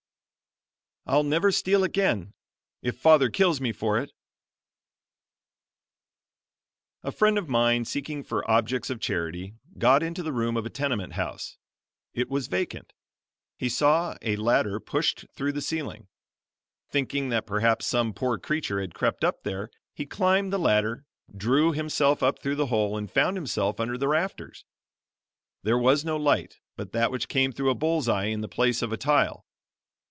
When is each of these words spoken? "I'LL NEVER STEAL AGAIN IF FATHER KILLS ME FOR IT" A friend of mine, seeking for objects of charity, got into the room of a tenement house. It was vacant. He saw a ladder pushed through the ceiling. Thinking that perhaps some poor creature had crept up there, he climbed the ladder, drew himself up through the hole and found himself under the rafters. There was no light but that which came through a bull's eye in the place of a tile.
"I'LL 1.07 1.23
NEVER 1.23 1.51
STEAL 1.51 1.83
AGAIN 1.83 2.33
IF 2.83 2.95
FATHER 2.95 3.29
KILLS 3.29 3.59
ME 3.59 3.73
FOR 3.73 3.97
IT" 3.97 4.13
A 7.03 7.11
friend 7.11 7.37
of 7.39 7.49
mine, 7.49 7.83
seeking 7.83 8.23
for 8.23 8.49
objects 8.49 8.89
of 8.91 9.01
charity, 9.01 9.55
got 9.77 10.03
into 10.03 10.23
the 10.23 10.31
room 10.31 10.55
of 10.55 10.65
a 10.65 10.69
tenement 10.69 11.13
house. 11.13 11.57
It 12.13 12.29
was 12.29 12.47
vacant. 12.47 12.93
He 13.57 13.67
saw 13.67 14.15
a 14.21 14.37
ladder 14.37 14.79
pushed 14.79 15.25
through 15.33 15.51
the 15.51 15.59
ceiling. 15.61 16.07
Thinking 16.91 17.27
that 17.27 17.47
perhaps 17.47 17.87
some 17.87 18.13
poor 18.13 18.37
creature 18.37 18.79
had 18.79 18.93
crept 18.93 19.23
up 19.25 19.43
there, 19.43 19.69
he 19.93 20.05
climbed 20.05 20.53
the 20.53 20.59
ladder, 20.59 21.03
drew 21.35 21.73
himself 21.73 22.21
up 22.23 22.39
through 22.39 22.55
the 22.55 22.67
hole 22.67 22.95
and 22.95 23.11
found 23.11 23.35
himself 23.35 23.81
under 23.81 23.97
the 23.97 24.07
rafters. 24.07 24.63
There 25.63 25.79
was 25.79 26.05
no 26.05 26.15
light 26.15 26.59
but 26.77 26.93
that 26.93 27.11
which 27.11 27.27
came 27.27 27.51
through 27.51 27.71
a 27.71 27.75
bull's 27.75 28.07
eye 28.07 28.25
in 28.25 28.39
the 28.41 28.47
place 28.47 28.81
of 28.83 28.93
a 28.93 28.97
tile. 28.97 29.45